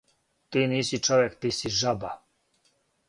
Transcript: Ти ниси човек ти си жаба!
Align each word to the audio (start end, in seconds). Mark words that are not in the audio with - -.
Ти 0.49 0.61
ниси 0.71 1.01
човек 1.07 1.37
ти 1.41 1.51
си 1.59 1.69
жаба! 1.81 2.11